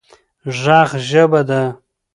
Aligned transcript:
ږغ 0.59 0.89
ژبه 1.09 1.41
ده 1.49 1.61